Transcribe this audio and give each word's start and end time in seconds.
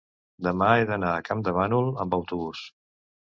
demà 0.45 0.69
he 0.77 0.87
d'anar 0.91 1.11
a 1.17 1.19
Campdevànol 1.27 1.91
amb 2.05 2.17
autobús. 2.19 2.65